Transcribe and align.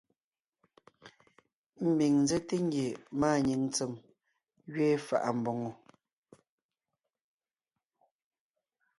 Ḿbiŋ 1.89 2.13
ńzέte 2.23 2.55
ngie 2.65 2.87
màanyìŋ 3.19 3.61
ntsém 3.67 3.93
gẅiin 4.73 5.03
fà’a 5.07 5.31
mbòŋo. 5.37 5.71